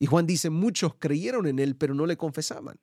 Y 0.00 0.06
Juan 0.06 0.26
dice, 0.26 0.48
muchos 0.48 0.94
creyeron 0.98 1.46
en 1.46 1.58
él, 1.58 1.76
pero 1.76 1.94
no 1.94 2.06
le 2.06 2.16
confesaban. 2.16 2.80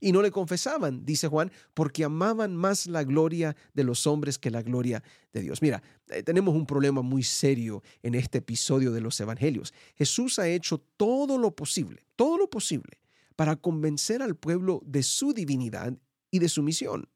Y 0.00 0.10
no 0.10 0.22
le 0.22 0.30
confesaban, 0.30 1.04
dice 1.04 1.28
Juan, 1.28 1.52
porque 1.74 2.04
amaban 2.04 2.56
más 2.56 2.86
la 2.86 3.04
gloria 3.04 3.54
de 3.74 3.84
los 3.84 4.06
hombres 4.06 4.38
que 4.38 4.50
la 4.50 4.62
gloria 4.62 5.02
de 5.32 5.42
Dios. 5.42 5.60
Mira, 5.62 5.82
eh, 6.08 6.22
tenemos 6.22 6.54
un 6.54 6.66
problema 6.66 7.02
muy 7.02 7.22
serio 7.22 7.82
en 8.02 8.14
este 8.14 8.38
episodio 8.38 8.90
de 8.90 9.02
los 9.02 9.20
Evangelios. 9.20 9.74
Jesús 9.94 10.38
ha 10.38 10.48
hecho 10.48 10.78
todo 10.96 11.38
lo 11.38 11.54
posible, 11.54 12.04
todo 12.16 12.38
lo 12.38 12.48
posible, 12.48 12.98
para 13.36 13.56
convencer 13.56 14.22
al 14.22 14.34
pueblo 14.34 14.82
de 14.84 15.02
su 15.02 15.34
divinidad 15.34 15.94
y 16.30 16.38
de 16.38 16.48
su 16.48 16.62
misión. 16.62 17.08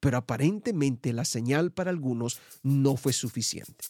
Pero 0.00 0.18
aparentemente 0.18 1.14
la 1.14 1.24
señal 1.24 1.72
para 1.72 1.90
algunos 1.90 2.38
no 2.62 2.96
fue 2.96 3.14
suficiente. 3.14 3.84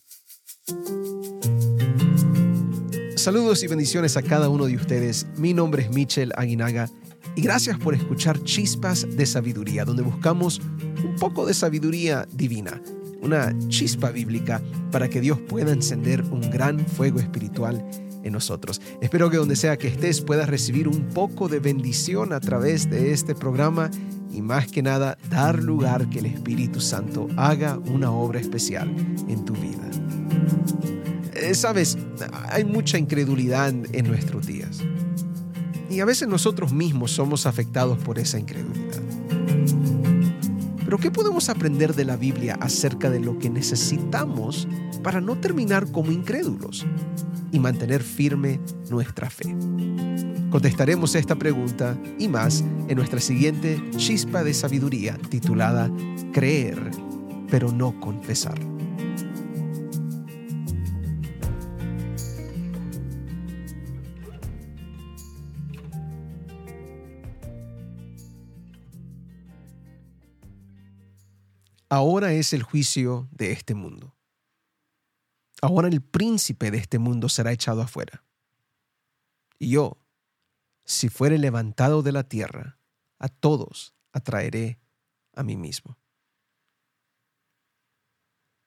Saludos 3.24 3.62
y 3.62 3.68
bendiciones 3.68 4.18
a 4.18 4.22
cada 4.22 4.50
uno 4.50 4.66
de 4.66 4.76
ustedes. 4.76 5.26
Mi 5.38 5.54
nombre 5.54 5.84
es 5.84 5.90
Michel 5.90 6.30
Aguinaga 6.36 6.90
y 7.34 7.40
gracias 7.40 7.78
por 7.78 7.94
escuchar 7.94 8.44
Chispas 8.44 9.06
de 9.16 9.24
Sabiduría, 9.24 9.86
donde 9.86 10.02
buscamos 10.02 10.60
un 11.02 11.16
poco 11.18 11.46
de 11.46 11.54
sabiduría 11.54 12.28
divina, 12.32 12.82
una 13.22 13.58
chispa 13.68 14.10
bíblica 14.10 14.60
para 14.92 15.08
que 15.08 15.22
Dios 15.22 15.40
pueda 15.40 15.72
encender 15.72 16.20
un 16.20 16.50
gran 16.50 16.78
fuego 16.86 17.18
espiritual 17.18 17.82
en 18.24 18.30
nosotros. 18.30 18.82
Espero 19.00 19.30
que 19.30 19.38
donde 19.38 19.56
sea 19.56 19.78
que 19.78 19.88
estés 19.88 20.20
puedas 20.20 20.50
recibir 20.50 20.86
un 20.86 21.08
poco 21.08 21.48
de 21.48 21.60
bendición 21.60 22.34
a 22.34 22.40
través 22.40 22.90
de 22.90 23.12
este 23.12 23.34
programa 23.34 23.90
y 24.30 24.42
más 24.42 24.66
que 24.66 24.82
nada 24.82 25.16
dar 25.30 25.62
lugar 25.62 26.10
que 26.10 26.18
el 26.18 26.26
Espíritu 26.26 26.78
Santo 26.78 27.28
haga 27.38 27.78
una 27.86 28.10
obra 28.10 28.38
especial 28.38 28.94
en 29.28 29.46
tu 29.46 29.54
vida. 29.54 29.88
Eh, 31.36 31.54
sabes, 31.54 31.98
hay 32.50 32.64
mucha 32.64 32.98
incredulidad 32.98 33.68
en 33.68 34.06
nuestros 34.06 34.46
días. 34.46 34.80
Y 35.90 36.00
a 36.00 36.04
veces 36.04 36.28
nosotros 36.28 36.72
mismos 36.72 37.12
somos 37.12 37.46
afectados 37.46 37.98
por 37.98 38.18
esa 38.18 38.38
incredulidad. 38.38 39.02
Pero 40.84 40.98
¿qué 40.98 41.10
podemos 41.10 41.48
aprender 41.48 41.94
de 41.94 42.04
la 42.04 42.16
Biblia 42.16 42.56
acerca 42.60 43.10
de 43.10 43.20
lo 43.20 43.38
que 43.38 43.50
necesitamos 43.50 44.68
para 45.02 45.20
no 45.20 45.36
terminar 45.36 45.90
como 45.90 46.12
incrédulos 46.12 46.86
y 47.50 47.58
mantener 47.58 48.02
firme 48.02 48.60
nuestra 48.90 49.30
fe? 49.30 49.56
Contestaremos 50.50 51.16
esta 51.16 51.34
pregunta 51.34 51.98
y 52.18 52.28
más 52.28 52.64
en 52.86 52.96
nuestra 52.96 53.20
siguiente 53.20 53.82
chispa 53.96 54.44
de 54.44 54.54
sabiduría 54.54 55.18
titulada 55.28 55.90
Creer, 56.32 56.92
pero 57.50 57.72
no 57.72 57.98
confesar. 57.98 58.73
Ahora 71.94 72.32
es 72.32 72.52
el 72.52 72.64
juicio 72.64 73.28
de 73.30 73.52
este 73.52 73.72
mundo. 73.72 74.16
Ahora 75.62 75.86
el 75.86 76.02
príncipe 76.02 76.72
de 76.72 76.78
este 76.78 76.98
mundo 76.98 77.28
será 77.28 77.52
echado 77.52 77.82
afuera. 77.82 78.24
Y 79.60 79.70
yo, 79.70 79.96
si 80.84 81.08
fuere 81.08 81.38
levantado 81.38 82.02
de 82.02 82.10
la 82.10 82.24
tierra, 82.24 82.80
a 83.20 83.28
todos 83.28 83.94
atraeré 84.12 84.80
a 85.34 85.44
mí 85.44 85.56
mismo. 85.56 85.96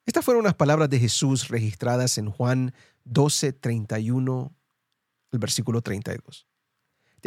Estas 0.05 0.23
fueron 0.23 0.45
las 0.45 0.55
palabras 0.55 0.89
de 0.89 0.97
Jesús 0.97 1.49
registradas 1.49 2.17
en 2.17 2.31
Juan 2.31 2.73
12, 3.03 3.51
31, 3.51 4.55
el 5.33 5.39
versículo 5.39 5.81
32. 5.81 6.47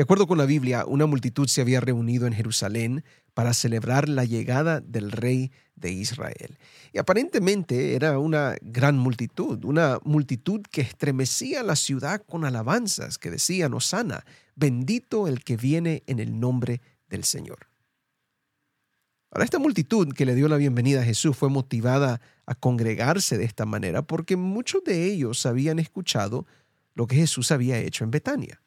De 0.00 0.04
acuerdo 0.04 0.26
con 0.26 0.38
la 0.38 0.46
Biblia, 0.46 0.86
una 0.86 1.04
multitud 1.04 1.46
se 1.46 1.60
había 1.60 1.78
reunido 1.78 2.26
en 2.26 2.32
Jerusalén 2.32 3.04
para 3.34 3.52
celebrar 3.52 4.08
la 4.08 4.24
llegada 4.24 4.80
del 4.80 5.12
rey 5.12 5.52
de 5.76 5.92
Israel. 5.92 6.56
Y 6.94 6.96
aparentemente 6.96 7.94
era 7.96 8.18
una 8.18 8.56
gran 8.62 8.96
multitud, 8.96 9.62
una 9.62 9.98
multitud 10.02 10.62
que 10.70 10.80
estremecía 10.80 11.62
la 11.62 11.76
ciudad 11.76 12.22
con 12.26 12.46
alabanzas 12.46 13.18
que 13.18 13.30
decían, 13.30 13.74
Osana, 13.74 14.24
bendito 14.54 15.28
el 15.28 15.44
que 15.44 15.58
viene 15.58 16.02
en 16.06 16.18
el 16.18 16.40
nombre 16.40 16.80
del 17.10 17.24
Señor. 17.24 17.68
Ahora, 19.30 19.44
esta 19.44 19.58
multitud 19.58 20.14
que 20.14 20.24
le 20.24 20.34
dio 20.34 20.48
la 20.48 20.56
bienvenida 20.56 21.02
a 21.02 21.04
Jesús 21.04 21.36
fue 21.36 21.50
motivada 21.50 22.22
a 22.46 22.54
congregarse 22.54 23.36
de 23.36 23.44
esta 23.44 23.66
manera 23.66 24.00
porque 24.00 24.36
muchos 24.36 24.82
de 24.82 25.04
ellos 25.04 25.44
habían 25.44 25.78
escuchado 25.78 26.46
lo 26.94 27.06
que 27.06 27.16
Jesús 27.16 27.52
había 27.52 27.76
hecho 27.76 28.02
en 28.04 28.10
Betania. 28.10 28.62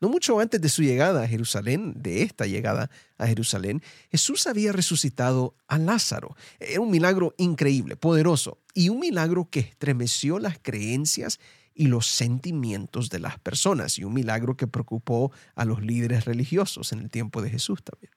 No 0.00 0.08
mucho 0.08 0.40
antes 0.40 0.60
de 0.60 0.70
su 0.70 0.82
llegada 0.82 1.22
a 1.22 1.28
Jerusalén, 1.28 1.92
de 1.94 2.22
esta 2.22 2.46
llegada 2.46 2.90
a 3.18 3.26
Jerusalén, 3.26 3.82
Jesús 4.10 4.46
había 4.46 4.72
resucitado 4.72 5.54
a 5.68 5.76
Lázaro. 5.76 6.36
Era 6.58 6.80
un 6.80 6.90
milagro 6.90 7.34
increíble, 7.36 7.96
poderoso, 7.96 8.58
y 8.72 8.88
un 8.88 8.98
milagro 8.98 9.48
que 9.50 9.60
estremeció 9.60 10.38
las 10.38 10.58
creencias 10.58 11.38
y 11.74 11.88
los 11.88 12.06
sentimientos 12.06 13.10
de 13.10 13.18
las 13.18 13.38
personas, 13.38 13.98
y 13.98 14.04
un 14.04 14.14
milagro 14.14 14.56
que 14.56 14.66
preocupó 14.66 15.32
a 15.54 15.66
los 15.66 15.82
líderes 15.82 16.24
religiosos 16.24 16.92
en 16.92 17.00
el 17.00 17.10
tiempo 17.10 17.42
de 17.42 17.50
Jesús 17.50 17.82
también. 17.84 18.12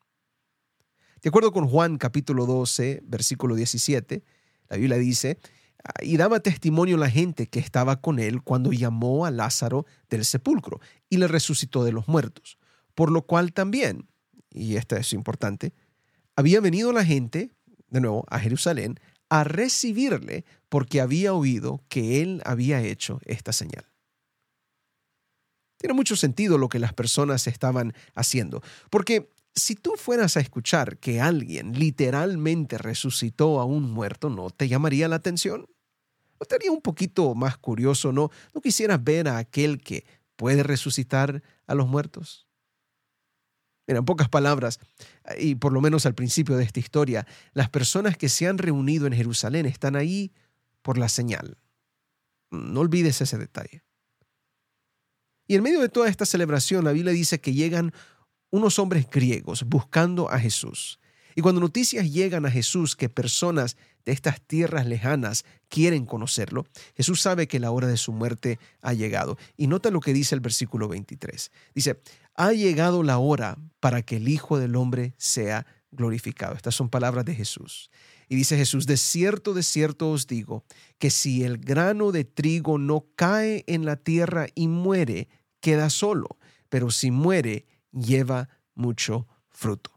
De 1.21 1.29
acuerdo 1.29 1.51
con 1.51 1.67
Juan 1.67 1.97
capítulo 1.97 2.45
12, 2.45 3.01
versículo 3.05 3.55
17, 3.55 4.23
la 4.69 4.77
Biblia 4.77 4.97
dice, 4.97 5.37
y 6.01 6.17
daba 6.17 6.39
testimonio 6.39 6.97
la 6.97 7.09
gente 7.09 7.47
que 7.47 7.59
estaba 7.59 7.99
con 7.99 8.19
él 8.19 8.41
cuando 8.41 8.71
llamó 8.71 9.25
a 9.25 9.31
Lázaro 9.31 9.85
del 10.09 10.25
sepulcro 10.25 10.79
y 11.09 11.17
le 11.17 11.27
resucitó 11.27 11.83
de 11.83 11.91
los 11.91 12.07
muertos. 12.07 12.57
Por 12.95 13.11
lo 13.11 13.23
cual 13.23 13.53
también, 13.53 14.07
y 14.51 14.75
esto 14.75 14.95
es 14.95 15.13
importante, 15.13 15.73
había 16.35 16.61
venido 16.61 16.93
la 16.93 17.03
gente, 17.03 17.51
de 17.89 18.01
nuevo, 18.01 18.25
a 18.29 18.39
Jerusalén, 18.39 18.99
a 19.29 19.43
recibirle 19.43 20.45
porque 20.69 21.01
había 21.01 21.33
oído 21.33 21.83
que 21.89 22.21
él 22.21 22.41
había 22.45 22.81
hecho 22.81 23.19
esta 23.25 23.51
señal. 23.51 23.85
Tiene 25.77 25.93
mucho 25.95 26.15
sentido 26.15 26.57
lo 26.57 26.69
que 26.69 26.79
las 26.79 26.93
personas 26.93 27.45
estaban 27.47 27.93
haciendo, 28.15 28.61
porque 28.89 29.29
si 29.55 29.75
tú 29.75 29.93
fueras 29.97 30.37
a 30.37 30.39
escuchar 30.39 30.97
que 30.97 31.19
alguien 31.19 31.77
literalmente 31.77 32.77
resucitó 32.77 33.59
a 33.59 33.65
un 33.65 33.91
muerto, 33.91 34.29
¿no 34.29 34.49
te 34.49 34.67
llamaría 34.67 35.07
la 35.07 35.17
atención? 35.17 35.67
¿No 36.39 36.43
estaría 36.43 36.71
un 36.71 36.81
poquito 36.81 37.35
más 37.35 37.57
curioso, 37.57 38.11
no? 38.11 38.29
¿No 38.53 38.61
quisieras 38.61 39.03
ver 39.03 39.27
a 39.27 39.37
aquel 39.37 39.81
que 39.81 40.05
puede 40.35 40.63
resucitar 40.63 41.41
a 41.67 41.75
los 41.75 41.87
muertos? 41.87 42.47
Mira, 43.87 43.99
en 43.99 44.05
pocas 44.05 44.29
palabras, 44.29 44.79
y 45.37 45.55
por 45.55 45.73
lo 45.73 45.81
menos 45.81 46.05
al 46.05 46.15
principio 46.15 46.55
de 46.55 46.63
esta 46.63 46.79
historia, 46.79 47.27
las 47.53 47.69
personas 47.69 48.17
que 48.17 48.29
se 48.29 48.47
han 48.47 48.57
reunido 48.57 49.07
en 49.07 49.13
Jerusalén 49.13 49.65
están 49.65 49.95
ahí 49.95 50.31
por 50.81 50.97
la 50.97 51.09
señal. 51.09 51.57
No 52.49 52.79
olvides 52.79 53.19
ese 53.19 53.37
detalle. 53.37 53.83
Y 55.47 55.55
en 55.55 55.63
medio 55.63 55.81
de 55.81 55.89
toda 55.89 56.07
esta 56.07 56.25
celebración, 56.25 56.85
la 56.85 56.93
Biblia 56.93 57.11
dice 57.11 57.41
que 57.41 57.53
llegan 57.53 57.93
unos 58.51 58.79
hombres 58.79 59.09
griegos 59.09 59.63
buscando 59.63 60.29
a 60.29 60.39
Jesús. 60.39 60.99
Y 61.35 61.41
cuando 61.41 61.59
noticias 61.59 62.11
llegan 62.11 62.45
a 62.45 62.51
Jesús 62.51 62.95
que 62.95 63.09
personas 63.09 63.75
de 64.05 64.11
estas 64.11 64.41
tierras 64.41 64.85
lejanas 64.85 65.45
quieren 65.69 66.05
conocerlo, 66.05 66.65
Jesús 66.95 67.21
sabe 67.21 67.47
que 67.47 67.59
la 67.59 67.71
hora 67.71 67.87
de 67.87 67.97
su 67.97 68.11
muerte 68.11 68.59
ha 68.81 68.93
llegado. 68.93 69.37
Y 69.57 69.67
nota 69.67 69.91
lo 69.91 69.99
que 69.99 70.13
dice 70.13 70.35
el 70.35 70.41
versículo 70.41 70.87
23. 70.87 71.51
Dice, 71.73 72.01
ha 72.35 72.51
llegado 72.53 73.03
la 73.03 73.17
hora 73.17 73.57
para 73.79 74.01
que 74.01 74.17
el 74.17 74.27
Hijo 74.27 74.59
del 74.59 74.75
Hombre 74.75 75.13
sea 75.17 75.65
glorificado. 75.91 76.55
Estas 76.55 76.75
son 76.75 76.89
palabras 76.89 77.25
de 77.25 77.35
Jesús. 77.35 77.89
Y 78.29 78.35
dice 78.35 78.57
Jesús, 78.57 78.87
de 78.87 78.97
cierto, 78.97 79.53
de 79.53 79.63
cierto 79.63 80.09
os 80.09 80.27
digo, 80.27 80.63
que 80.97 81.11
si 81.11 81.43
el 81.43 81.57
grano 81.57 82.11
de 82.11 82.25
trigo 82.25 82.77
no 82.77 83.05
cae 83.15 83.63
en 83.67 83.85
la 83.85 83.95
tierra 83.95 84.47
y 84.55 84.67
muere, 84.67 85.27
queda 85.59 85.89
solo, 85.89 86.37
pero 86.69 86.89
si 86.89 87.11
muere, 87.11 87.65
lleva 87.91 88.49
mucho 88.73 89.27
fruto. 89.49 89.92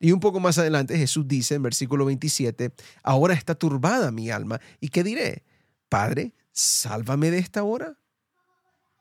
Y 0.00 0.12
un 0.12 0.20
poco 0.20 0.40
más 0.40 0.58
adelante 0.58 0.96
Jesús 0.96 1.26
dice 1.26 1.54
en 1.56 1.62
versículo 1.62 2.04
27, 2.04 2.72
ahora 3.02 3.34
está 3.34 3.54
turbada 3.54 4.12
mi 4.12 4.30
alma. 4.30 4.60
¿Y 4.80 4.88
qué 4.88 5.02
diré? 5.02 5.44
Padre, 5.88 6.34
sálvame 6.52 7.30
de 7.30 7.38
esta 7.38 7.64
hora. 7.64 7.98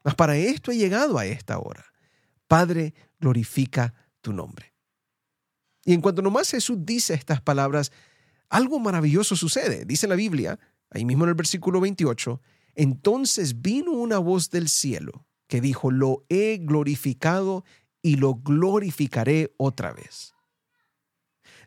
Mas 0.04 0.16
para 0.16 0.38
esto 0.38 0.72
he 0.72 0.78
llegado 0.78 1.18
a 1.18 1.26
esta 1.26 1.60
hora. 1.60 1.86
Padre, 2.48 2.94
glorifica 3.20 3.94
tu 4.22 4.34
nombre. 4.34 4.74
Y 5.86 5.94
en 5.94 6.02
cuanto 6.02 6.22
nomás 6.22 6.50
Jesús 6.50 6.78
dice 6.82 7.14
estas 7.14 7.42
palabras, 7.42 7.92
algo 8.50 8.80
maravilloso 8.80 9.36
sucede. 9.36 9.86
Dice 9.86 10.08
la 10.08 10.16
Biblia, 10.16 10.60
ahí 10.90 11.06
mismo 11.06 11.26
en 11.26 11.30
el 11.30 11.36
versículo 11.36 11.80
28, 11.82 12.42
entonces 12.76 13.62
vino 13.62 13.92
una 13.92 14.18
voz 14.18 14.50
del 14.50 14.70
cielo 14.70 15.26
que 15.48 15.62
dijo, 15.62 15.92
lo 15.92 16.26
he 16.30 16.58
glorificado 16.58 17.64
y 18.02 18.16
lo 18.16 18.36
glorificaré 18.36 19.54
otra 19.58 19.94
vez. 19.94 20.34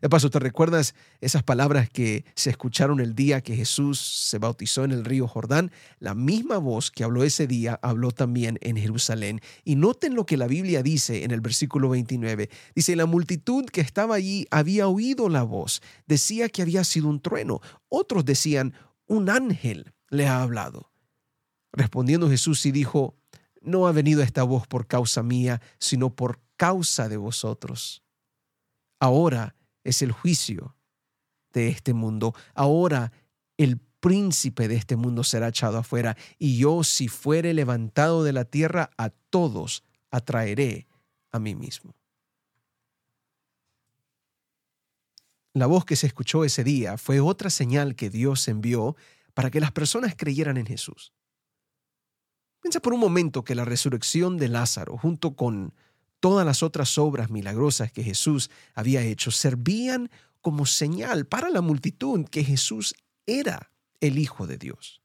De 0.01 0.09
paso, 0.09 0.31
¿te 0.31 0.39
recuerdas 0.39 0.95
esas 1.19 1.43
palabras 1.43 1.87
que 1.87 2.25
se 2.33 2.49
escucharon 2.49 2.99
el 2.99 3.13
día 3.13 3.41
que 3.41 3.55
Jesús 3.55 3.99
se 3.99 4.39
bautizó 4.39 4.83
en 4.83 4.91
el 4.91 5.05
río 5.05 5.27
Jordán? 5.27 5.71
La 5.99 6.15
misma 6.15 6.57
voz 6.57 6.89
que 6.89 7.03
habló 7.03 7.23
ese 7.23 7.45
día 7.45 7.79
habló 7.83 8.09
también 8.09 8.57
en 8.61 8.77
Jerusalén. 8.77 9.41
Y 9.63 9.75
noten 9.75 10.15
lo 10.15 10.25
que 10.25 10.37
la 10.37 10.47
Biblia 10.47 10.81
dice 10.81 11.23
en 11.23 11.29
el 11.29 11.39
versículo 11.39 11.89
29. 11.89 12.49
Dice, 12.73 12.95
la 12.95 13.05
multitud 13.05 13.65
que 13.65 13.81
estaba 13.81 14.15
allí 14.15 14.47
había 14.49 14.87
oído 14.87 15.29
la 15.29 15.43
voz. 15.43 15.83
Decía 16.07 16.49
que 16.49 16.63
había 16.63 16.83
sido 16.83 17.07
un 17.07 17.21
trueno. 17.21 17.61
Otros 17.87 18.25
decían, 18.25 18.73
un 19.05 19.29
ángel 19.29 19.93
le 20.09 20.27
ha 20.27 20.41
hablado. 20.41 20.91
Respondiendo 21.73 22.27
Jesús 22.27 22.65
y 22.65 22.71
dijo, 22.71 23.15
no 23.61 23.85
ha 23.85 23.91
venido 23.91 24.23
esta 24.23 24.41
voz 24.41 24.65
por 24.65 24.87
causa 24.87 25.21
mía, 25.21 25.61
sino 25.77 26.15
por 26.15 26.41
causa 26.57 27.07
de 27.07 27.17
vosotros. 27.17 28.03
Ahora, 28.99 29.55
es 29.83 30.01
el 30.01 30.11
juicio 30.11 30.75
de 31.53 31.69
este 31.69 31.93
mundo. 31.93 32.33
Ahora 32.53 33.11
el 33.57 33.79
príncipe 33.99 34.67
de 34.67 34.75
este 34.75 34.95
mundo 34.95 35.23
será 35.23 35.49
echado 35.49 35.77
afuera, 35.77 36.17
y 36.37 36.57
yo, 36.57 36.83
si 36.83 37.07
fuere 37.07 37.53
levantado 37.53 38.23
de 38.23 38.33
la 38.33 38.45
tierra, 38.45 38.89
a 38.97 39.09
todos 39.09 39.83
atraeré 40.09 40.87
a 41.31 41.39
mí 41.39 41.55
mismo. 41.55 41.95
La 45.53 45.67
voz 45.67 45.85
que 45.85 45.95
se 45.95 46.07
escuchó 46.07 46.45
ese 46.45 46.63
día 46.63 46.97
fue 46.97 47.19
otra 47.19 47.49
señal 47.49 47.95
que 47.95 48.09
Dios 48.09 48.47
envió 48.47 48.95
para 49.33 49.51
que 49.51 49.59
las 49.59 49.71
personas 49.71 50.15
creyeran 50.17 50.57
en 50.57 50.65
Jesús. 50.65 51.13
Piensa 52.61 52.79
por 52.79 52.93
un 52.93 52.99
momento 52.99 53.43
que 53.43 53.55
la 53.55 53.65
resurrección 53.65 54.37
de 54.37 54.47
Lázaro, 54.47 54.97
junto 54.97 55.35
con 55.35 55.73
todas 56.21 56.45
las 56.45 56.63
otras 56.63 56.97
obras 56.97 57.29
milagrosas 57.29 57.91
que 57.91 58.03
Jesús 58.03 58.49
había 58.73 59.01
hecho 59.01 59.31
servían 59.31 60.09
como 60.39 60.65
señal 60.65 61.25
para 61.25 61.49
la 61.49 61.59
multitud 61.59 62.25
que 62.29 62.45
Jesús 62.45 62.95
era 63.25 63.71
el 63.99 64.17
Hijo 64.17 64.47
de 64.47 64.57
Dios. 64.57 65.01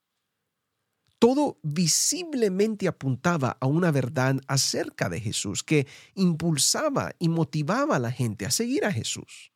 Todo 1.18 1.58
visiblemente 1.62 2.86
apuntaba 2.86 3.56
a 3.60 3.66
una 3.66 3.90
verdad 3.90 4.36
acerca 4.46 5.08
de 5.08 5.20
Jesús 5.20 5.64
que 5.64 5.86
impulsaba 6.14 7.14
y 7.18 7.28
motivaba 7.28 7.96
a 7.96 7.98
la 7.98 8.12
gente 8.12 8.44
a 8.44 8.50
seguir 8.50 8.84
a 8.84 8.92
Jesús. 8.92 9.50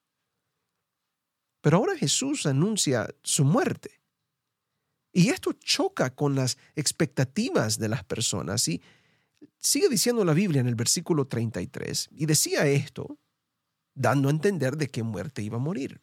Pero 1.60 1.76
ahora 1.76 1.96
Jesús 1.96 2.46
anuncia 2.46 3.14
su 3.22 3.44
muerte. 3.44 4.00
Y 5.12 5.28
esto 5.28 5.52
choca 5.52 6.14
con 6.14 6.34
las 6.34 6.56
expectativas 6.76 7.78
de 7.78 7.88
las 7.88 8.04
personas 8.04 8.66
y 8.68 8.80
Sigue 9.58 9.88
diciendo 9.88 10.24
la 10.24 10.32
Biblia 10.32 10.60
en 10.60 10.66
el 10.66 10.74
versículo 10.74 11.26
33, 11.26 12.08
y 12.12 12.26
decía 12.26 12.66
esto, 12.66 13.18
dando 13.94 14.28
a 14.28 14.32
entender 14.32 14.76
de 14.76 14.88
qué 14.88 15.02
muerte 15.02 15.42
iba 15.42 15.56
a 15.56 15.60
morir. 15.60 16.00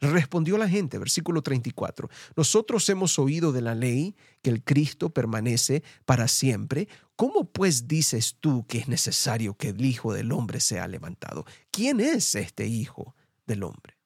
Respondió 0.00 0.56
la 0.58 0.68
gente, 0.68 0.96
versículo 0.98 1.42
34, 1.42 2.08
nosotros 2.36 2.88
hemos 2.88 3.18
oído 3.18 3.50
de 3.50 3.62
la 3.62 3.74
ley 3.74 4.14
que 4.42 4.50
el 4.50 4.62
Cristo 4.62 5.10
permanece 5.10 5.82
para 6.04 6.28
siempre. 6.28 6.88
¿Cómo 7.16 7.50
pues 7.50 7.88
dices 7.88 8.36
tú 8.38 8.64
que 8.68 8.78
es 8.78 8.86
necesario 8.86 9.54
que 9.54 9.70
el 9.70 9.84
Hijo 9.84 10.12
del 10.12 10.30
Hombre 10.30 10.60
sea 10.60 10.86
levantado? 10.86 11.44
¿Quién 11.72 11.98
es 11.98 12.36
este 12.36 12.68
Hijo 12.68 13.16
del 13.44 13.64
Hombre? 13.64 13.98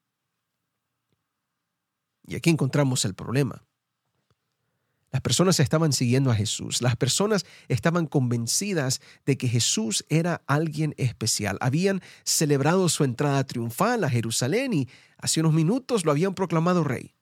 Y 2.26 2.36
aquí 2.36 2.48
encontramos 2.48 3.04
el 3.04 3.14
problema. 3.14 3.62
Las 5.12 5.20
personas 5.20 5.60
estaban 5.60 5.92
siguiendo 5.92 6.30
a 6.30 6.34
Jesús. 6.34 6.80
Las 6.80 6.96
personas 6.96 7.44
estaban 7.68 8.06
convencidas 8.06 9.02
de 9.26 9.36
que 9.36 9.46
Jesús 9.46 10.06
era 10.08 10.42
alguien 10.46 10.94
especial. 10.96 11.58
Habían 11.60 12.00
celebrado 12.24 12.88
su 12.88 13.04
entrada 13.04 13.44
triunfal 13.44 14.04
a 14.04 14.10
Jerusalén 14.10 14.72
y 14.72 14.88
hace 15.18 15.40
unos 15.40 15.52
minutos 15.52 16.06
lo 16.06 16.12
habían 16.12 16.34
proclamado 16.34 16.82
rey. 16.82 17.14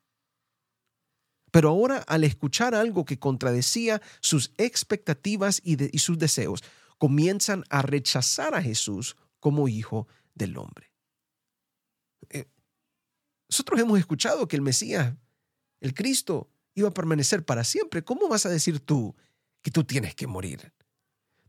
Pero 1.51 1.67
ahora 1.67 1.97
al 2.07 2.23
escuchar 2.23 2.75
algo 2.75 3.03
que 3.03 3.19
contradecía 3.19 4.01
sus 4.21 4.53
expectativas 4.57 5.61
y, 5.61 5.99
sus 5.99 6.17
deseos, 6.17 6.63
comienzan 6.97 7.65
a 7.69 7.81
rechazar 7.81 8.55
a 8.55 8.61
Jesús 8.61 9.17
como 9.41 9.67
hijo 9.67 10.07
del 10.33 10.55
hombre. 10.57 10.93
Eh, 12.29 12.45
nosotros 13.49 13.81
hemos 13.81 13.99
escuchado 13.99 14.47
que 14.47 14.55
el 14.55 14.61
Mesías, 14.61 15.13
el 15.81 15.93
Cristo, 15.93 16.50
iba 16.75 16.89
a 16.89 16.93
permanecer 16.93 17.43
para 17.45 17.63
siempre. 17.63 18.03
¿Cómo 18.03 18.27
vas 18.27 18.45
a 18.45 18.49
decir 18.49 18.79
tú 18.79 19.15
que 19.61 19.71
tú 19.71 19.83
tienes 19.83 20.15
que 20.15 20.27
morir? 20.27 20.73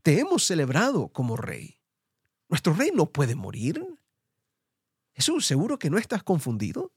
Te 0.01 0.19
hemos 0.19 0.43
celebrado 0.43 1.09
como 1.09 1.37
rey. 1.37 1.79
¿Nuestro 2.49 2.73
rey 2.73 2.91
no 2.93 3.11
puede 3.11 3.35
morir? 3.35 3.83
Jesús, 5.13 5.45
¿seguro 5.45 5.79
que 5.79 5.89
no 5.89 5.97
estás 5.97 6.23
confundido? 6.23 6.91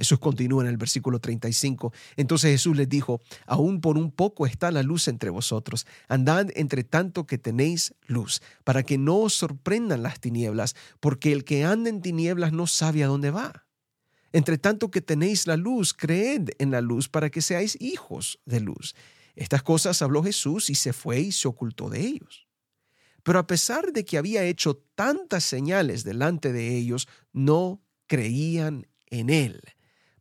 Jesús 0.00 0.18
continúa 0.18 0.62
en 0.62 0.70
el 0.70 0.78
versículo 0.78 1.20
35. 1.20 1.92
Entonces 2.16 2.52
Jesús 2.52 2.74
les 2.74 2.88
dijo, 2.88 3.20
aún 3.44 3.82
por 3.82 3.98
un 3.98 4.10
poco 4.10 4.46
está 4.46 4.70
la 4.70 4.82
luz 4.82 5.08
entre 5.08 5.28
vosotros. 5.28 5.86
Andad 6.08 6.48
entre 6.54 6.84
tanto 6.84 7.26
que 7.26 7.36
tenéis 7.36 7.94
luz, 8.06 8.40
para 8.64 8.82
que 8.82 8.96
no 8.96 9.18
os 9.18 9.34
sorprendan 9.34 10.02
las 10.02 10.18
tinieblas, 10.18 10.74
porque 11.00 11.32
el 11.32 11.44
que 11.44 11.64
anda 11.64 11.90
en 11.90 12.00
tinieblas 12.00 12.50
no 12.50 12.66
sabe 12.66 13.04
a 13.04 13.08
dónde 13.08 13.30
va. 13.30 13.66
Entre 14.32 14.58
tanto 14.58 14.90
que 14.90 15.00
tenéis 15.00 15.46
la 15.46 15.56
luz, 15.56 15.92
creed 15.92 16.50
en 16.58 16.70
la 16.70 16.80
luz 16.80 17.08
para 17.08 17.30
que 17.30 17.42
seáis 17.42 17.76
hijos 17.80 18.40
de 18.44 18.60
luz. 18.60 18.94
Estas 19.34 19.62
cosas 19.62 20.02
habló 20.02 20.22
Jesús 20.22 20.70
y 20.70 20.74
se 20.74 20.92
fue 20.92 21.20
y 21.20 21.32
se 21.32 21.48
ocultó 21.48 21.88
de 21.90 22.00
ellos. 22.00 22.46
Pero 23.22 23.38
a 23.38 23.46
pesar 23.46 23.92
de 23.92 24.04
que 24.04 24.18
había 24.18 24.44
hecho 24.44 24.76
tantas 24.94 25.44
señales 25.44 26.04
delante 26.04 26.52
de 26.52 26.76
ellos, 26.76 27.08
no 27.32 27.82
creían 28.06 28.86
en 29.06 29.30
él, 29.30 29.60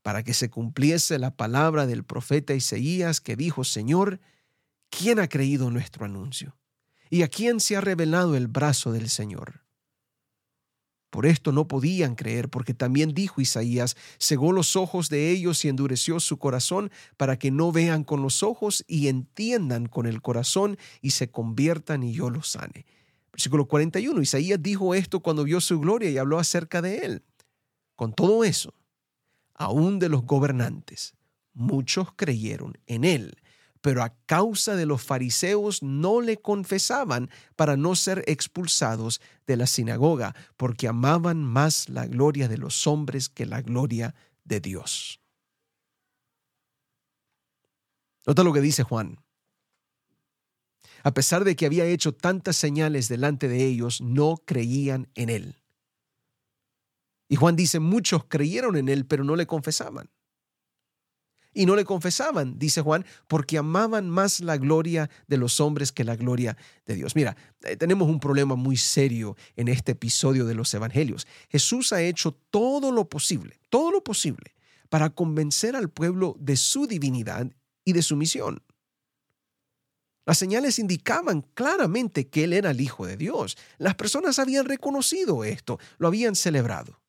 para 0.02 0.24
que 0.24 0.34
se 0.34 0.50
cumpliese 0.50 1.20
la 1.20 1.36
palabra 1.36 1.86
del 1.86 2.04
profeta 2.04 2.54
Isaías 2.54 3.22
que 3.22 3.36
dijo, 3.36 3.64
Señor, 3.64 4.20
¿quién 4.90 5.20
ha 5.20 5.30
creído 5.30 5.70
nuestro 5.70 6.06
anuncio? 6.06 6.58
¿Y 7.10 7.22
a 7.24 7.28
quién 7.28 7.60
se 7.60 7.76
ha 7.76 7.82
revelado 7.82 8.36
el 8.36 8.48
brazo 8.48 8.92
del 8.92 9.10
Señor? 9.10 9.64
Por 11.10 11.26
esto 11.26 11.52
no 11.52 11.68
podían 11.68 12.16
creer, 12.16 12.50
porque 12.50 12.74
también 12.74 13.14
dijo 13.14 13.42
Isaías, 13.42 13.98
cegó 14.20 14.52
los 14.52 14.76
ojos 14.76 15.10
de 15.10 15.32
ellos 15.32 15.66
y 15.66 15.70
endureció 15.70 16.20
su 16.20 16.38
corazón 16.38 16.92
para 17.18 17.40
que 17.40 17.50
no 17.50 17.72
vean 17.72 18.04
con 18.04 18.22
los 18.22 18.44
ojos 18.44 18.84
y 18.88 19.08
entiendan 19.08 19.88
con 19.88 20.06
el 20.06 20.22
corazón 20.22 20.78
y 21.02 21.12
se 21.12 21.32
conviertan 21.32 22.04
y 22.04 22.14
yo 22.14 22.30
los 22.30 22.50
sane. 22.50 22.86
Versículo 23.32 23.68
41, 23.68 24.22
Isaías 24.22 24.62
dijo 24.62 24.94
esto 24.94 25.22
cuando 25.22 25.44
vio 25.44 25.62
su 25.62 25.80
gloria 25.80 26.10
y 26.12 26.18
habló 26.18 26.38
acerca 26.38 26.82
de 26.82 26.98
él. 27.00 27.24
Con 27.96 28.14
todo 28.14 28.44
eso, 28.44 28.74
aún 29.56 29.98
de 29.98 30.10
los 30.10 30.24
gobernantes, 30.24 31.16
muchos 31.54 32.10
creyeron 32.16 32.78
en 32.86 33.04
él 33.04 33.36
pero 33.82 34.04
a 34.04 34.16
causa 34.26 34.76
de 34.76 34.86
los 34.86 35.02
fariseos 35.02 35.82
no 35.82 36.22
le 36.22 36.38
confesaban 36.38 37.30
para 37.56 37.78
no 37.78 37.96
ser 37.96 38.24
expulsados 38.28 39.22
de 39.48 39.58
la 39.58 39.68
sinagoga, 39.68 40.36
porque 40.58 40.88
amaban 40.88 41.44
más 41.44 41.90
la 41.90 42.06
gloria 42.06 42.48
de 42.48 42.58
los 42.58 42.88
hombres 42.88 43.30
que 43.30 43.46
la 43.46 43.62
gloria 43.62 44.16
de 44.44 44.60
Dios. 44.60 45.22
Nota 48.26 48.44
lo 48.44 48.54
que 48.54 48.62
dice 48.62 48.84
Juan. 48.84 49.20
A 51.04 51.14
pesar 51.14 51.46
de 51.46 51.56
que 51.56 51.66
había 51.66 51.86
hecho 51.86 52.14
tantas 52.14 52.58
señales 52.58 53.08
delante 53.08 53.48
de 53.48 53.66
ellos, 53.66 54.02
no 54.02 54.36
creían 54.46 55.10
en 55.16 55.30
él. 55.30 55.56
Y 57.30 57.38
Juan 57.38 57.56
dice, 57.56 57.80
muchos 57.80 58.26
creyeron 58.26 58.76
en 58.76 58.90
él, 58.90 59.06
pero 59.06 59.24
no 59.24 59.38
le 59.38 59.48
confesaban 59.48 60.10
y 61.54 61.66
no 61.66 61.76
le 61.76 61.86
confesaban, 61.86 62.60
dice 62.60 62.82
Juan, 62.82 63.06
porque 63.28 63.58
amaban 63.58 64.10
más 64.10 64.40
la 64.40 64.58
gloria 64.58 65.10
de 65.28 65.38
los 65.38 65.60
hombres 65.60 65.92
que 65.92 66.04
la 66.04 66.16
gloria 66.16 66.56
de 66.86 66.96
Dios. 66.96 67.16
Mira, 67.16 67.36
eh, 67.64 67.76
tenemos 67.76 68.08
un 68.08 68.20
problema 68.20 68.56
muy 68.56 68.78
serio 68.78 69.36
en 69.56 69.68
este 69.68 69.94
episodio 69.94 70.46
de 70.46 70.54
los 70.54 70.74
Evangelios. 70.74 71.28
Jesús 71.50 71.92
ha 71.92 72.02
hecho 72.02 72.34
todo 72.52 72.92
lo 72.92 73.10
posible, 73.10 73.60
todo 73.70 73.92
lo 73.92 74.04
posible, 74.04 74.56
para 74.90 75.10
convencer 75.10 75.76
al 75.76 75.90
pueblo 75.90 76.36
de 76.40 76.56
su 76.56 76.86
divinidad 76.86 77.52
y 77.84 77.94
de 77.94 78.04
su 78.04 78.16
misión. 78.16 78.64
Las 80.26 80.38
señales 80.38 80.78
indicaban 80.78 81.42
claramente 81.56 82.28
que 82.30 82.44
Él 82.44 82.54
era 82.54 82.70
el 82.70 82.82
Hijo 82.82 83.08
de 83.08 83.18
Dios. 83.18 83.58
Las 83.80 83.96
personas 83.96 84.38
habían 84.38 84.66
reconocido 84.66 85.44
esto, 85.44 85.80
lo 85.98 86.08
habían 86.08 86.36
celebrado. 86.36 87.02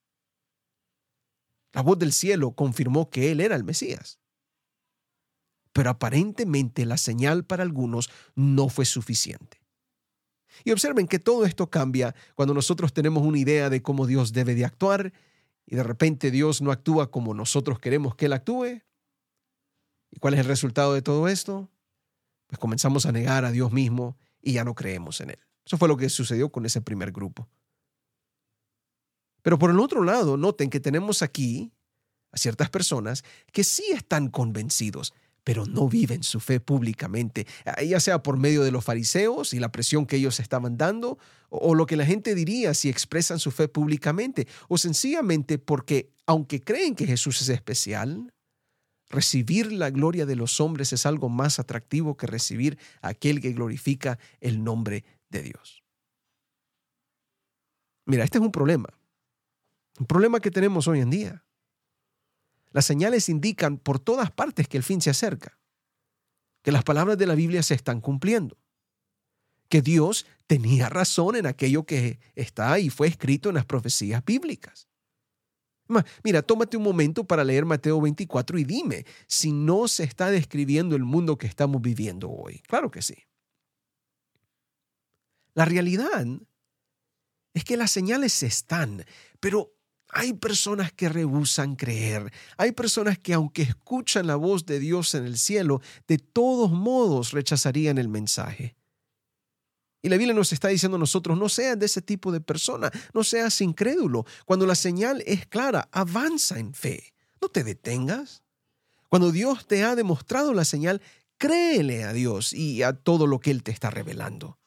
La 1.72 1.82
voz 1.82 1.98
del 1.98 2.12
cielo 2.12 2.52
confirmó 2.52 3.10
que 3.10 3.30
Él 3.30 3.40
era 3.40 3.54
el 3.54 3.64
Mesías 3.64 4.20
pero 5.72 5.90
aparentemente 5.90 6.84
la 6.84 6.96
señal 6.96 7.44
para 7.44 7.62
algunos 7.62 8.10
no 8.34 8.68
fue 8.68 8.84
suficiente. 8.84 9.60
Y 10.64 10.72
observen 10.72 11.06
que 11.06 11.18
todo 11.18 11.44
esto 11.44 11.70
cambia 11.70 12.14
cuando 12.34 12.54
nosotros 12.54 12.92
tenemos 12.92 13.22
una 13.22 13.38
idea 13.38 13.70
de 13.70 13.82
cómo 13.82 14.06
Dios 14.06 14.32
debe 14.32 14.54
de 14.54 14.64
actuar 14.64 15.12
y 15.66 15.76
de 15.76 15.82
repente 15.82 16.30
Dios 16.30 16.60
no 16.60 16.72
actúa 16.72 17.10
como 17.10 17.34
nosotros 17.34 17.78
queremos 17.78 18.14
que 18.14 18.26
Él 18.26 18.32
actúe. 18.32 18.82
¿Y 20.10 20.18
cuál 20.18 20.34
es 20.34 20.40
el 20.40 20.46
resultado 20.46 20.92
de 20.92 21.02
todo 21.02 21.28
esto? 21.28 21.70
Pues 22.48 22.58
comenzamos 22.58 23.06
a 23.06 23.12
negar 23.12 23.44
a 23.44 23.52
Dios 23.52 23.70
mismo 23.72 24.18
y 24.42 24.54
ya 24.54 24.64
no 24.64 24.74
creemos 24.74 25.20
en 25.20 25.30
Él. 25.30 25.38
Eso 25.64 25.78
fue 25.78 25.88
lo 25.88 25.96
que 25.96 26.08
sucedió 26.08 26.50
con 26.50 26.66
ese 26.66 26.80
primer 26.80 27.12
grupo. 27.12 27.48
Pero 29.42 29.58
por 29.58 29.70
el 29.70 29.78
otro 29.78 30.02
lado, 30.02 30.36
noten 30.36 30.68
que 30.68 30.80
tenemos 30.80 31.22
aquí 31.22 31.72
a 32.32 32.36
ciertas 32.36 32.70
personas 32.70 33.24
que 33.52 33.64
sí 33.64 33.84
están 33.92 34.28
convencidos, 34.28 35.14
pero 35.44 35.66
no 35.66 35.88
viven 35.88 36.22
su 36.22 36.40
fe 36.40 36.60
públicamente, 36.60 37.46
ah, 37.64 37.82
ya 37.82 38.00
sea 38.00 38.22
por 38.22 38.36
medio 38.36 38.62
de 38.62 38.70
los 38.70 38.84
fariseos 38.84 39.54
y 39.54 39.60
la 39.60 39.72
presión 39.72 40.06
que 40.06 40.16
ellos 40.16 40.40
estaban 40.40 40.76
dando, 40.76 41.18
o 41.48 41.74
lo 41.74 41.86
que 41.86 41.96
la 41.96 42.06
gente 42.06 42.34
diría 42.34 42.74
si 42.74 42.88
expresan 42.88 43.38
su 43.38 43.50
fe 43.50 43.68
públicamente, 43.68 44.46
o 44.68 44.78
sencillamente 44.78 45.58
porque, 45.58 46.12
aunque 46.26 46.60
creen 46.60 46.94
que 46.94 47.06
Jesús 47.06 47.40
es 47.42 47.48
especial, 47.48 48.32
recibir 49.08 49.72
la 49.72 49.90
gloria 49.90 50.24
de 50.24 50.36
los 50.36 50.60
hombres 50.60 50.92
es 50.92 51.04
algo 51.04 51.28
más 51.28 51.58
atractivo 51.58 52.16
que 52.16 52.26
recibir 52.26 52.78
a 53.02 53.08
aquel 53.08 53.40
que 53.40 53.52
glorifica 53.52 54.18
el 54.40 54.62
nombre 54.62 55.04
de 55.28 55.42
Dios. 55.42 55.82
Mira, 58.06 58.24
este 58.24 58.38
es 58.38 58.44
un 58.44 58.52
problema, 58.52 58.88
un 59.98 60.06
problema 60.06 60.40
que 60.40 60.50
tenemos 60.50 60.88
hoy 60.88 61.00
en 61.00 61.10
día. 61.10 61.44
Las 62.70 62.86
señales 62.86 63.28
indican 63.28 63.78
por 63.78 63.98
todas 63.98 64.30
partes 64.30 64.68
que 64.68 64.76
el 64.76 64.82
fin 64.82 65.00
se 65.00 65.10
acerca, 65.10 65.58
que 66.62 66.72
las 66.72 66.84
palabras 66.84 67.18
de 67.18 67.26
la 67.26 67.34
Biblia 67.34 67.62
se 67.62 67.74
están 67.74 68.00
cumpliendo, 68.00 68.58
que 69.68 69.82
Dios 69.82 70.26
tenía 70.46 70.88
razón 70.88 71.36
en 71.36 71.46
aquello 71.46 71.84
que 71.84 72.20
está 72.34 72.78
y 72.78 72.90
fue 72.90 73.08
escrito 73.08 73.48
en 73.48 73.56
las 73.56 73.64
profecías 73.64 74.24
bíblicas. 74.24 74.88
Mira, 76.22 76.42
tómate 76.42 76.76
un 76.76 76.84
momento 76.84 77.24
para 77.24 77.42
leer 77.42 77.64
Mateo 77.64 78.00
24 78.00 78.58
y 78.58 78.64
dime 78.64 79.06
si 79.26 79.52
no 79.52 79.88
se 79.88 80.04
está 80.04 80.30
describiendo 80.30 80.94
el 80.94 81.02
mundo 81.02 81.36
que 81.36 81.48
estamos 81.48 81.82
viviendo 81.82 82.30
hoy. 82.30 82.60
Claro 82.68 82.90
que 82.90 83.02
sí. 83.02 83.16
La 85.54 85.64
realidad 85.64 86.24
es 87.54 87.64
que 87.64 87.76
las 87.76 87.90
señales 87.90 88.42
están, 88.44 89.04
pero 89.40 89.74
hay 90.12 90.32
personas 90.32 90.92
que 90.92 91.08
rehusan 91.08 91.76
creer. 91.76 92.32
Hay 92.56 92.72
personas 92.72 93.18
que 93.18 93.34
aunque 93.34 93.62
escuchan 93.62 94.26
la 94.26 94.36
voz 94.36 94.66
de 94.66 94.80
Dios 94.80 95.14
en 95.14 95.24
el 95.24 95.38
cielo, 95.38 95.80
de 96.08 96.18
todos 96.18 96.72
modos 96.72 97.32
rechazarían 97.32 97.98
el 97.98 98.08
mensaje. 98.08 98.76
Y 100.02 100.08
la 100.08 100.16
Biblia 100.16 100.34
nos 100.34 100.52
está 100.52 100.68
diciendo 100.68 100.96
a 100.96 101.00
nosotros, 101.00 101.36
no 101.36 101.48
seas 101.48 101.78
de 101.78 101.86
ese 101.86 102.00
tipo 102.00 102.32
de 102.32 102.40
persona, 102.40 102.90
no 103.12 103.22
seas 103.22 103.60
incrédulo. 103.60 104.24
Cuando 104.46 104.66
la 104.66 104.74
señal 104.74 105.22
es 105.26 105.46
clara, 105.46 105.88
avanza 105.92 106.58
en 106.58 106.72
fe, 106.72 107.12
no 107.40 107.48
te 107.48 107.64
detengas. 107.64 108.42
Cuando 109.08 109.30
Dios 109.30 109.66
te 109.66 109.84
ha 109.84 109.96
demostrado 109.96 110.54
la 110.54 110.64
señal, 110.64 111.02
créele 111.36 112.04
a 112.04 112.12
Dios 112.12 112.52
y 112.52 112.82
a 112.82 112.94
todo 112.94 113.26
lo 113.26 113.40
que 113.40 113.50
Él 113.50 113.62
te 113.62 113.72
está 113.72 113.90
revelando. 113.90 114.59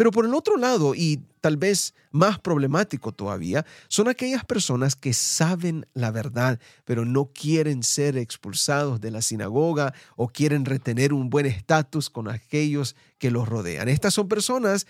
Pero 0.00 0.12
por 0.12 0.24
el 0.24 0.32
otro 0.32 0.56
lado, 0.56 0.94
y 0.94 1.20
tal 1.42 1.58
vez 1.58 1.92
más 2.10 2.38
problemático 2.38 3.12
todavía, 3.12 3.66
son 3.88 4.08
aquellas 4.08 4.46
personas 4.46 4.96
que 4.96 5.12
saben 5.12 5.84
la 5.92 6.10
verdad, 6.10 6.58
pero 6.86 7.04
no 7.04 7.26
quieren 7.34 7.82
ser 7.82 8.16
expulsados 8.16 9.02
de 9.02 9.10
la 9.10 9.20
sinagoga 9.20 9.92
o 10.16 10.28
quieren 10.28 10.64
retener 10.64 11.12
un 11.12 11.28
buen 11.28 11.44
estatus 11.44 12.08
con 12.08 12.28
aquellos 12.28 12.96
que 13.18 13.30
los 13.30 13.46
rodean. 13.46 13.90
Estas 13.90 14.14
son 14.14 14.26
personas 14.26 14.86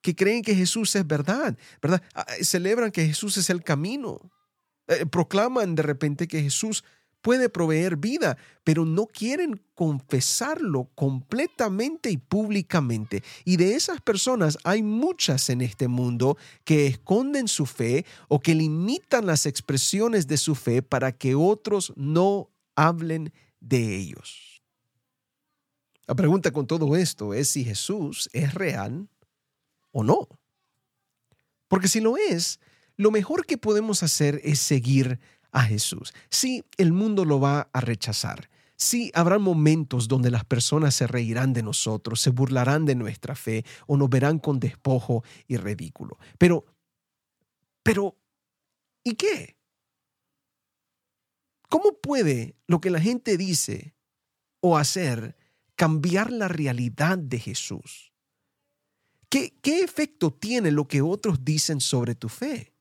que 0.00 0.14
creen 0.14 0.42
que 0.42 0.54
Jesús 0.54 0.94
es 0.94 1.08
verdad, 1.08 1.58
¿verdad? 1.82 2.00
Ah, 2.14 2.24
celebran 2.40 2.92
que 2.92 3.04
Jesús 3.04 3.36
es 3.38 3.50
el 3.50 3.64
camino. 3.64 4.20
Eh, 4.86 5.06
proclaman 5.06 5.74
de 5.74 5.82
repente 5.82 6.28
que 6.28 6.40
Jesús 6.40 6.84
puede 7.22 7.48
proveer 7.48 7.96
vida, 7.96 8.36
pero 8.64 8.84
no 8.84 9.06
quieren 9.06 9.62
confesarlo 9.74 10.90
completamente 10.94 12.10
y 12.10 12.18
públicamente. 12.18 13.22
Y 13.44 13.56
de 13.56 13.74
esas 13.74 14.00
personas 14.00 14.58
hay 14.64 14.82
muchas 14.82 15.48
en 15.48 15.62
este 15.62 15.88
mundo 15.88 16.36
que 16.64 16.86
esconden 16.86 17.48
su 17.48 17.64
fe 17.64 18.04
o 18.28 18.40
que 18.40 18.54
limitan 18.54 19.24
las 19.24 19.46
expresiones 19.46 20.26
de 20.26 20.36
su 20.36 20.54
fe 20.54 20.82
para 20.82 21.12
que 21.12 21.34
otros 21.34 21.92
no 21.96 22.50
hablen 22.76 23.32
de 23.60 23.96
ellos. 23.96 24.62
La 26.06 26.16
pregunta 26.16 26.50
con 26.50 26.66
todo 26.66 26.96
esto 26.96 27.32
es 27.32 27.48
si 27.48 27.64
Jesús 27.64 28.28
es 28.32 28.52
real 28.54 29.08
o 29.92 30.02
no. 30.02 30.28
Porque 31.68 31.88
si 31.88 32.00
lo 32.00 32.16
es, 32.16 32.60
lo 32.96 33.10
mejor 33.10 33.46
que 33.46 33.56
podemos 33.56 34.02
hacer 34.02 34.40
es 34.44 34.58
seguir 34.58 35.20
a 35.52 35.62
Jesús. 35.62 36.12
Sí, 36.30 36.64
el 36.78 36.92
mundo 36.92 37.24
lo 37.24 37.38
va 37.38 37.68
a 37.72 37.80
rechazar. 37.80 38.48
Sí, 38.76 39.12
habrá 39.14 39.38
momentos 39.38 40.08
donde 40.08 40.30
las 40.30 40.44
personas 40.44 40.94
se 40.96 41.06
reirán 41.06 41.52
de 41.52 41.62
nosotros, 41.62 42.20
se 42.20 42.30
burlarán 42.30 42.84
de 42.84 42.96
nuestra 42.96 43.36
fe 43.36 43.64
o 43.86 43.96
nos 43.96 44.10
verán 44.10 44.40
con 44.40 44.58
despojo 44.58 45.22
y 45.46 45.56
ridículo. 45.56 46.18
Pero, 46.36 46.64
pero, 47.84 48.16
¿y 49.04 49.14
qué? 49.14 49.56
¿Cómo 51.68 51.92
puede 52.02 52.56
lo 52.66 52.80
que 52.80 52.90
la 52.90 53.00
gente 53.00 53.36
dice 53.36 53.94
o 54.60 54.76
hacer 54.76 55.36
cambiar 55.76 56.32
la 56.32 56.48
realidad 56.48 57.18
de 57.18 57.38
Jesús? 57.38 58.12
¿Qué, 59.28 59.58
qué 59.62 59.80
efecto 59.84 60.32
tiene 60.32 60.70
lo 60.70 60.88
que 60.88 61.02
otros 61.02 61.44
dicen 61.44 61.80
sobre 61.80 62.14
tu 62.14 62.28
fe? 62.28 62.71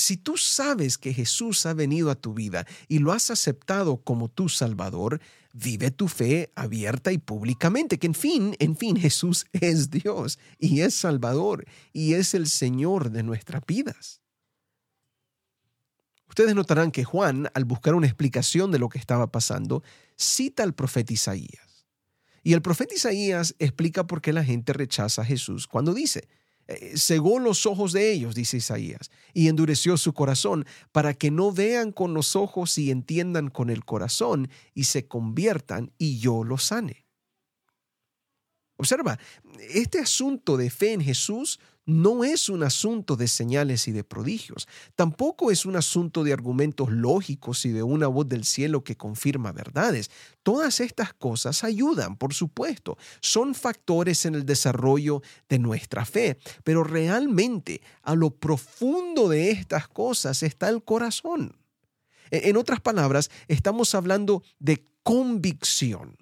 Si 0.00 0.16
tú 0.16 0.36
sabes 0.36 0.98
que 0.98 1.14
Jesús 1.14 1.64
ha 1.66 1.74
venido 1.74 2.10
a 2.10 2.14
tu 2.14 2.34
vida 2.34 2.66
y 2.88 2.98
lo 2.98 3.12
has 3.12 3.30
aceptado 3.30 3.98
como 3.98 4.28
tu 4.28 4.48
Salvador, 4.48 5.20
vive 5.52 5.90
tu 5.90 6.08
fe 6.08 6.50
abierta 6.54 7.12
y 7.12 7.18
públicamente, 7.18 7.98
que 7.98 8.06
en 8.06 8.14
fin, 8.14 8.56
en 8.58 8.76
fin, 8.76 8.96
Jesús 8.96 9.46
es 9.52 9.90
Dios 9.90 10.38
y 10.58 10.80
es 10.80 10.94
Salvador 10.94 11.64
y 11.92 12.14
es 12.14 12.34
el 12.34 12.48
Señor 12.48 13.10
de 13.10 13.22
nuestras 13.22 13.62
vidas. 13.66 14.20
Ustedes 16.28 16.54
notarán 16.54 16.92
que 16.92 17.02
Juan, 17.02 17.50
al 17.54 17.64
buscar 17.64 17.94
una 17.94 18.06
explicación 18.06 18.70
de 18.70 18.78
lo 18.78 18.88
que 18.88 18.98
estaba 18.98 19.32
pasando, 19.32 19.82
cita 20.16 20.62
al 20.62 20.74
profeta 20.74 21.12
Isaías. 21.12 21.86
Y 22.42 22.52
el 22.52 22.62
profeta 22.62 22.94
Isaías 22.94 23.56
explica 23.58 24.06
por 24.06 24.22
qué 24.22 24.32
la 24.32 24.44
gente 24.44 24.72
rechaza 24.72 25.22
a 25.22 25.24
Jesús 25.24 25.66
cuando 25.66 25.92
dice, 25.92 26.28
cegó 26.94 27.38
los 27.38 27.66
ojos 27.66 27.92
de 27.92 28.12
ellos, 28.12 28.34
dice 28.34 28.58
Isaías, 28.58 29.10
y 29.34 29.48
endureció 29.48 29.96
su 29.96 30.12
corazón 30.12 30.66
para 30.92 31.14
que 31.14 31.30
no 31.30 31.52
vean 31.52 31.92
con 31.92 32.14
los 32.14 32.36
ojos 32.36 32.76
y 32.78 32.90
entiendan 32.90 33.50
con 33.50 33.70
el 33.70 33.84
corazón 33.84 34.48
y 34.74 34.84
se 34.84 35.06
conviertan 35.08 35.92
y 35.98 36.18
yo 36.18 36.44
los 36.44 36.64
sane. 36.64 37.06
Observa, 38.76 39.18
este 39.74 39.98
asunto 39.98 40.56
de 40.56 40.70
fe 40.70 40.94
en 40.94 41.02
Jesús 41.02 41.60
no 41.86 42.24
es 42.24 42.48
un 42.48 42.62
asunto 42.62 43.16
de 43.16 43.26
señales 43.26 43.88
y 43.88 43.92
de 43.92 44.04
prodigios, 44.04 44.68
tampoco 44.94 45.50
es 45.50 45.66
un 45.66 45.76
asunto 45.76 46.24
de 46.24 46.32
argumentos 46.32 46.90
lógicos 46.90 47.64
y 47.64 47.70
de 47.70 47.82
una 47.82 48.06
voz 48.06 48.28
del 48.28 48.44
cielo 48.44 48.84
que 48.84 48.96
confirma 48.96 49.52
verdades. 49.52 50.10
Todas 50.42 50.80
estas 50.80 51.12
cosas 51.14 51.64
ayudan, 51.64 52.16
por 52.16 52.34
supuesto, 52.34 52.96
son 53.20 53.54
factores 53.54 54.24
en 54.26 54.34
el 54.34 54.46
desarrollo 54.46 55.22
de 55.48 55.58
nuestra 55.58 56.04
fe, 56.04 56.38
pero 56.64 56.84
realmente 56.84 57.80
a 58.02 58.14
lo 58.14 58.30
profundo 58.30 59.28
de 59.28 59.50
estas 59.50 59.88
cosas 59.88 60.42
está 60.42 60.68
el 60.68 60.84
corazón. 60.84 61.56
E, 62.30 62.50
en 62.50 62.56
otras 62.56 62.80
palabras, 62.80 63.30
estamos 63.48 63.94
hablando 63.94 64.42
de 64.58 64.84
convicción 65.02 66.19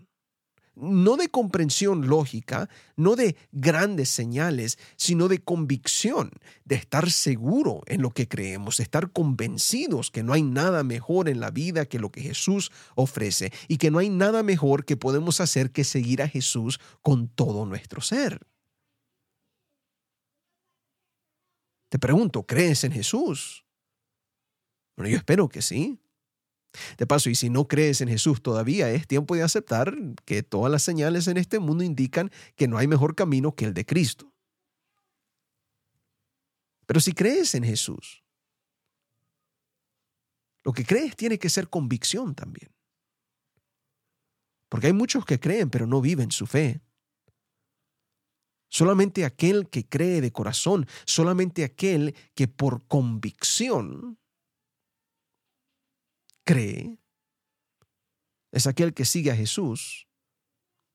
no 0.80 1.16
de 1.16 1.28
comprensión 1.28 2.08
lógica, 2.08 2.68
no 2.96 3.16
de 3.16 3.36
grandes 3.52 4.08
señales, 4.08 4.78
sino 4.96 5.28
de 5.28 5.38
convicción, 5.38 6.30
de 6.64 6.76
estar 6.76 7.10
seguro 7.10 7.82
en 7.86 8.02
lo 8.02 8.10
que 8.10 8.28
creemos, 8.28 8.78
de 8.78 8.84
estar 8.84 9.10
convencidos 9.12 10.10
que 10.10 10.22
no 10.22 10.32
hay 10.32 10.42
nada 10.42 10.84
mejor 10.84 11.28
en 11.28 11.40
la 11.40 11.50
vida 11.50 11.86
que 11.86 11.98
lo 11.98 12.10
que 12.10 12.22
Jesús 12.22 12.70
ofrece 12.94 13.52
y 13.68 13.78
que 13.78 13.90
no 13.90 13.98
hay 13.98 14.10
nada 14.10 14.42
mejor 14.42 14.84
que 14.84 14.96
podemos 14.96 15.40
hacer 15.40 15.70
que 15.70 15.84
seguir 15.84 16.22
a 16.22 16.28
Jesús 16.28 16.80
con 17.02 17.28
todo 17.28 17.66
nuestro 17.66 18.00
ser. 18.00 18.40
Te 21.88 21.98
pregunto, 21.98 22.44
¿crees 22.44 22.84
en 22.84 22.92
Jesús? 22.92 23.64
Bueno, 24.96 25.10
yo 25.10 25.16
espero 25.16 25.48
que 25.48 25.62
sí. 25.62 25.98
De 26.96 27.06
paso, 27.06 27.30
y 27.30 27.34
si 27.34 27.50
no 27.50 27.68
crees 27.68 28.00
en 28.00 28.08
Jesús 28.08 28.42
todavía, 28.42 28.90
es 28.90 29.06
tiempo 29.06 29.34
de 29.34 29.42
aceptar 29.42 29.96
que 30.24 30.42
todas 30.42 30.70
las 30.70 30.82
señales 30.82 31.26
en 31.28 31.36
este 31.36 31.58
mundo 31.58 31.84
indican 31.84 32.30
que 32.56 32.68
no 32.68 32.78
hay 32.78 32.86
mejor 32.86 33.14
camino 33.14 33.54
que 33.54 33.64
el 33.64 33.74
de 33.74 33.84
Cristo. 33.84 34.32
Pero 36.86 37.00
si 37.00 37.12
crees 37.12 37.54
en 37.54 37.64
Jesús, 37.64 38.24
lo 40.64 40.72
que 40.72 40.84
crees 40.84 41.16
tiene 41.16 41.38
que 41.38 41.50
ser 41.50 41.68
convicción 41.68 42.34
también. 42.34 42.70
Porque 44.68 44.88
hay 44.88 44.92
muchos 44.92 45.24
que 45.24 45.40
creen 45.40 45.70
pero 45.70 45.86
no 45.86 46.00
viven 46.00 46.30
su 46.30 46.46
fe. 46.46 46.80
Solamente 48.70 49.24
aquel 49.24 49.68
que 49.70 49.88
cree 49.88 50.20
de 50.20 50.32
corazón, 50.32 50.86
solamente 51.06 51.64
aquel 51.64 52.14
que 52.34 52.48
por 52.48 52.86
convicción 52.86 54.18
cree 56.48 56.98
es 58.52 58.66
aquel 58.66 58.94
que 58.94 59.04
sigue 59.04 59.30
a 59.30 59.36
Jesús 59.36 60.08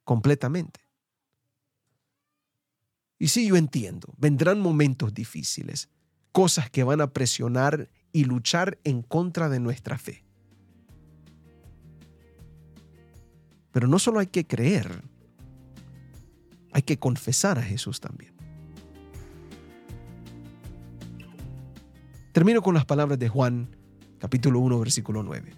completamente. 0.04 0.80
Y 3.20 3.28
sí, 3.28 3.46
yo 3.48 3.56
entiendo, 3.56 4.12
vendrán 4.18 4.60
momentos 4.60 5.14
difíciles, 5.14 5.90
cosas 6.32 6.72
que 6.72 6.84
van 6.84 7.02
a 7.02 7.14
presionar 7.14 7.88
y 8.12 8.24
luchar 8.24 8.80
en 8.84 9.04
contra 9.04 9.48
de 9.48 9.60
nuestra 9.60 10.00
fe. 10.00 10.26
Pero 13.72 13.88
no 13.88 14.00
solo 14.00 14.22
hay 14.22 14.28
que 14.28 14.48
creer, 14.48 15.04
hay 16.72 16.82
que 16.82 16.98
confesar 16.98 17.60
a 17.60 17.64
Jesús 17.64 18.00
también. 18.00 18.34
Termino 22.32 22.64
con 22.64 22.74
las 22.74 22.86
palabras 22.86 23.20
de 23.20 23.30
Juan, 23.30 23.83
capítulo 24.24 24.60
1, 24.62 24.80
versículo 24.80 25.22
9. 25.22 25.52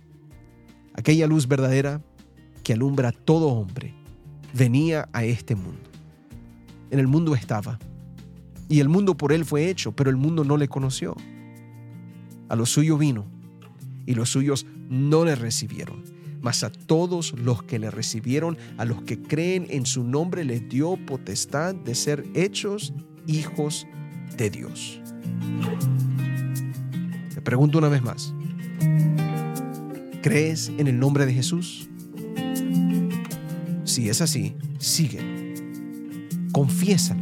Aquella 0.96 1.28
luz 1.28 1.48
verdadera 1.48 2.02
que 2.64 2.74
alumbra 2.74 3.10
a 3.10 3.12
todo 3.12 3.50
hombre 3.50 3.94
venía 4.54 5.08
a 5.14 5.24
este 5.24 5.56
mundo 5.56 5.96
en 6.92 7.00
el 7.00 7.08
mundo 7.08 7.36
estaba. 7.36 7.80
Y 8.70 8.80
el 8.80 8.90
mundo 8.90 9.16
por 9.16 9.32
él 9.32 9.46
fue 9.46 9.70
hecho, 9.70 9.92
pero 9.92 10.10
el 10.10 10.16
mundo 10.16 10.44
no 10.44 10.58
le 10.58 10.68
conoció. 10.68 11.16
A 12.50 12.56
lo 12.56 12.66
suyo 12.66 12.98
vino, 12.98 13.26
y 14.06 14.16
los 14.16 14.30
suyos 14.30 14.66
no 14.90 15.26
le 15.26 15.36
recibieron. 15.36 16.04
Mas 16.42 16.64
a 16.64 16.72
todos 16.72 17.34
los 17.34 17.64
que 17.64 17.80
le 17.80 17.90
recibieron, 17.90 18.58
a 18.78 18.86
los 18.86 19.02
que 19.02 19.22
creen 19.22 19.68
en 19.70 19.86
su 19.86 20.04
nombre, 20.04 20.44
les 20.44 20.68
dio 20.70 20.96
potestad 21.06 21.74
de 21.74 21.96
ser 21.96 22.24
hechos 22.34 22.94
hijos 23.28 23.88
de 24.38 24.50
Dios. 24.50 25.02
Te 27.34 27.42
pregunto 27.42 27.80
una 27.80 27.90
vez 27.90 28.04
más. 28.04 28.35
¿Crees 30.26 30.72
en 30.80 30.88
el 30.88 30.98
nombre 30.98 31.28
de 31.28 31.34
Jesús? 31.36 31.88
Si 33.84 34.10
es 34.10 34.22
así, 34.22 34.56
síguelo 34.80 35.36
confiésalo 36.52 37.22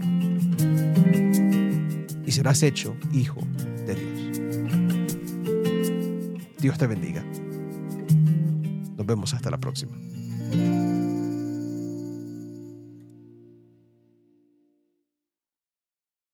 y 2.25 2.31
serás 2.31 2.63
hecho 2.63 2.95
hijo 3.11 3.41
de 3.85 3.95
Dios. 3.95 4.41
Dios 6.59 6.77
te 6.77 6.87
bendiga. 6.87 7.25
Nos 8.95 9.05
vemos 9.05 9.33
hasta 9.33 9.51
la 9.51 9.59
próxima. 9.59 9.97